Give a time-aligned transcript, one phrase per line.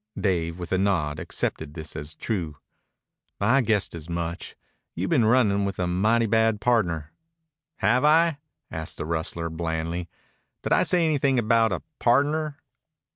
[0.19, 2.57] Dave, with a nod, accepted this as true.
[3.39, 4.55] "I guessed as much.
[4.95, 7.13] You've been running with a mighty bad pardner."
[7.75, 8.39] "Have I?"
[8.71, 10.09] asked the rustler blandly.
[10.63, 12.57] "Did I say anything about a pardner?"